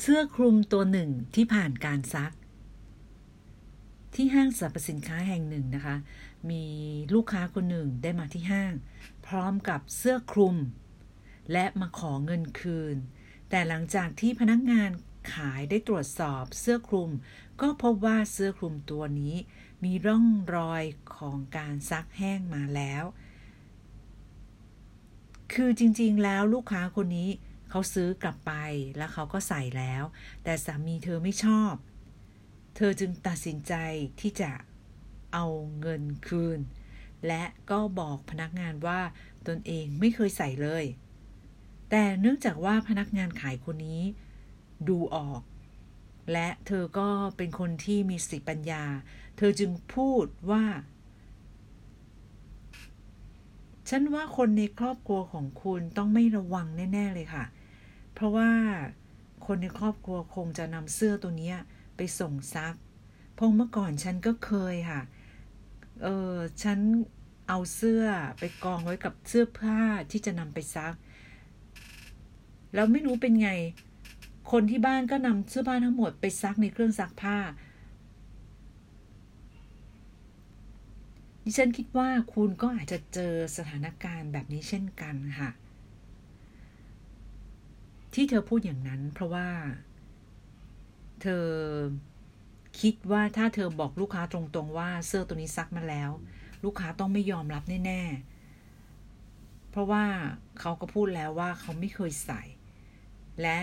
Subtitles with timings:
[0.00, 2.32] เสื้อคลุมตัวหนึ่งที่ผ่านการซัก
[4.14, 5.96] ที่ห้างสรรพสินค้าแห่งหนึ่งนะคะ
[6.50, 6.64] มี
[7.14, 8.72] ลูกค้าคนหนึ่งได้มาที่ห้าง
[9.26, 10.56] พร้อมกับเสื้อคลุม
[11.52, 12.96] และมาขอเงินคืน
[13.50, 14.90] แต่หลังจากที่พนักงาน
[15.32, 17.10] ขายได้ตรวจสอบเสื้อคลุม
[17.60, 19.34] ก็พบว่าเสื้อคลุมตัวนี้
[19.84, 20.26] มีร่อง
[20.56, 20.82] รอย
[21.16, 23.04] ของการซักแห้งมาแล้ว
[25.52, 27.30] คือจริงๆแล้วลูกค้าคนนี้
[27.76, 28.52] เขาซื้อกลับไป
[28.96, 30.04] แล้วเขาก็ใส่แล้ว
[30.44, 31.74] แต่สามีเธอไม่ชอบ
[32.76, 33.74] เธอจึงตัดสินใจ
[34.20, 34.50] ที่จะ
[35.34, 35.46] เอา
[35.80, 36.60] เงินคืน
[37.26, 39.00] และก็บอกพนักงานว่า
[39.46, 40.84] ตนเองไม่เคยใส่เลย
[41.90, 44.02] แต่เนื่องจากว่าพนักงานขายคนนี้
[44.88, 45.40] ดูออก
[46.32, 48.84] และเธอก็เป็นคนที่มีสติปัญญา
[49.36, 50.64] เธอจึงพูดว่า
[53.90, 58.50] ฉันว่าคนในครอบครัวของคุณต้องไม่ระวังแน่ ๆ เลยค่ะเพราะว่า
[59.46, 61.52] คนในครอบครัวคงจะนำเสื้อตัวนี้
[61.96, 62.74] ไปส่งซัก
[63.34, 65.02] เพราะเมื่อก่อนฉันก็เคยค่ะ
[66.02, 66.78] เออฉัน
[67.48, 68.04] เอาเสื้อ
[68.38, 70.94] ไปกองไว้กับเสื้อผ้าที่จะนำไปซัก
[72.74, 73.50] แล้วไม่รู้เป็นไง
[74.52, 77.38] คนที่บ้านก็นำเสื้อผ้าทั้งหมดไปซักในเครื่องซักผ้า
[81.44, 85.50] ดิฉันคิดว่าคุณก็อาจจะเจอสถานการณ์แบบนี้เช่นกันค่ะ
[88.14, 89.48] ที่เธอพูดอย่างนั้น เพราะว่า
[91.22, 91.46] เธอ
[92.80, 96.10] คิดว่าถ้าเธอบอกลูกค้าตรงๆว่าเสื้อตัวนี้ซักมาแล้ว
[96.64, 100.04] ลูกค้าต้องไม่ยอมรับแน่ๆ เพราะว่า
[100.60, 102.42] เขาก็พูดแล้วว่าเขาไม่เคยใส่
[103.42, 103.58] และ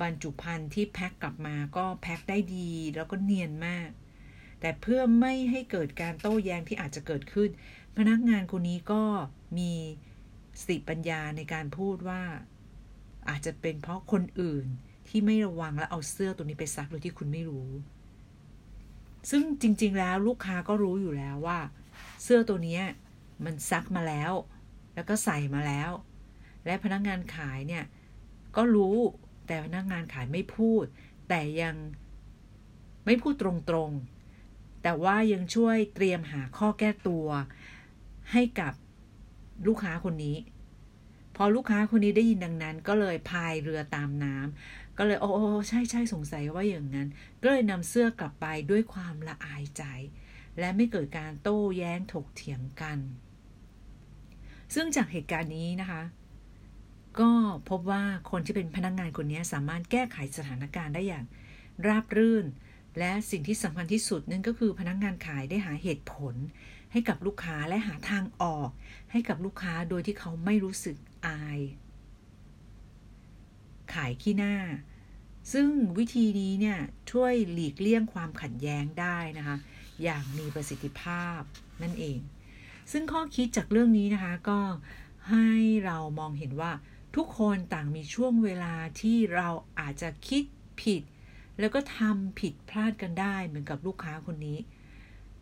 [0.00, 3.88] บรรจุภัณฑ์ที่แพ็คกลับมาก็แพ็คได้ดีแล้วก็เนียนมาก
[4.60, 7.50] แต่เพื่อไม่ให้เกิดการโต้แย้งที่อาจจะเกิดขึ้น
[7.96, 9.02] พนักงานคนนี้ก็
[9.58, 9.72] มี
[10.60, 12.22] สติปัญญาในการพูดว่า
[13.28, 14.66] อาจจะเป็นเพราะคนอื่น
[15.08, 17.70] ที่ไม่ระวังและเอาเสื้อตัวนี้ไปซักโดยที่คุณไม่รู้
[19.30, 21.58] ซึ่งจริง ๆ แล้วลูกค้าก็รู้อยู่แล้วว่า
[22.22, 22.80] เสื้อตัวนี้
[23.44, 24.32] มันซักมาแล้ว
[24.94, 25.90] แล้วก็ใส่มาแล้ว
[26.64, 27.84] และพนักงานขายเนี่ย
[28.56, 28.96] ก็รู้
[29.46, 30.84] แต่พนักงานขายไม่พูด
[31.28, 31.76] แต่ยัง
[33.06, 37.26] ไม่พูดตรงๆ แต่ว่ายังช่วยเตรียมหาข้อแก้ตัว
[38.32, 38.72] ให้กับ
[39.66, 40.36] ลูกค้าคนนี้
[41.36, 45.30] พอลูกค้าคนนี้ได้ยินดังนั้น ก็เลยพายเรือตามน้ำก็เลย โอ้
[45.68, 47.08] ใช่ใช่สงสัยว่าอย่างนั้น
[47.42, 49.82] ก็เลยนำเสื้อกลับไปด้วยความละอายใจ
[50.58, 52.98] และไม่เกิดการโต้แย้งถกเถียงกัน
[54.74, 56.02] ซึ่งจากเหตุการณ์นี้นะคะ
[57.20, 57.30] ก็
[57.70, 61.24] พบว่าคนที่เป็นพนักงงานคนนี้สามารถแก้ไขสถานการณ์ได้อย่าง
[61.86, 62.44] ราบรื่น
[62.98, 66.34] และสิ่งที่สำคัญที่สุดนั่นก็คือพนักงงานขายได้หาเหตุผล
[66.92, 68.70] ให้กับลูกค้าและหาทางออก
[69.12, 70.96] ให้กับลูกค้าโดยที่เขาไม่รู้สึก
[71.26, 71.58] อาย
[73.94, 74.56] ขายขี้หน้า
[75.52, 75.68] ซึ่ง
[75.98, 76.78] วิธีนี้เนี่ย
[77.10, 79.56] ช่วยหลีกเลี่ยงความขัดแย้งได้นะคะ
[80.02, 81.40] อย่างมีประสิทธิภาพ
[81.82, 82.18] นั่นเอง
[82.92, 84.60] ซึ่งข้อคิดจากเรื่องนี้นะคะก็
[85.30, 85.50] ให้
[85.84, 86.72] เรามองเห็นว่า
[87.16, 90.44] ทุกคนต่างมีช่วงเวลาที่เราอาจจะคิด
[90.82, 91.02] ผิด
[91.58, 94.58] แล้วก็ทำผิดพลาดกันได้เหมือนกับลูกค้าคนนี้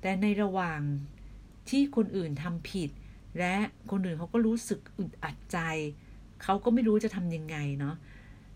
[0.00, 0.80] แต่ในระหว่าง
[1.68, 2.90] ที่คนอื่นทำผิด
[3.38, 3.54] และ
[3.90, 5.58] คนอื่นเขาก็รู้สึกอึดอัดใจ
[6.42, 7.96] เขาก็ไม่รู้จะทำยังไงเนาะ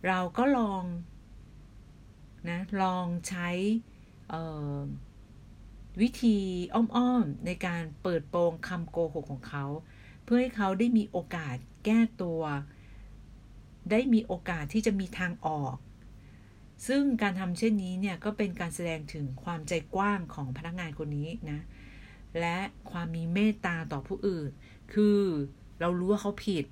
[0.07, 0.85] เราก็ลอง
[2.51, 3.49] นะลองใช้
[6.01, 6.39] วิธี
[6.75, 9.65] อ้อมๆในการเปิดโปงคำโกหกของเขา
[10.25, 12.43] เพื่อให้เขาได้มีโอกาสแก้ตัว
[13.91, 15.77] ได้มีโอกาสที่จะมีทางออก
[16.87, 21.61] ซึ่งการทำเช่นนี้เนี่ยก็เป็นการแสดงถึงความใจกว้างของพนักงานคนนี้นะ
[22.41, 22.59] และ
[22.91, 24.51] ความมีเมตตาต่อผู้อื่น
[24.93, 25.21] คือ
[25.81, 26.65] เรารู้ว่าเขาผิด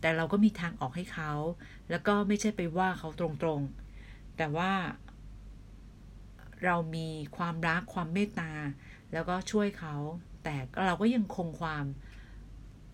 [0.00, 1.32] แต่เราก็มีทางออกให้เขา
[1.90, 4.72] แล้วก็ไม่ใช่ไปว่าเขาตรงๆ แต่ว่า
[6.64, 8.52] เรามีความรักความเมตตา
[9.12, 9.94] แล้วก็ช่วยเขา
[10.44, 10.54] แต่
[10.86, 11.84] เราก็ยังคงความ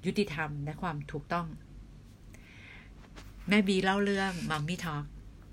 [0.06, 1.46] ยุติธรรมและความถูกต้อง
[3.48, 5.04] แม่บีเล่าเรื่องมัมมี่ทอล์ก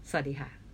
[0.10, 0.67] สวัสดีค่ะ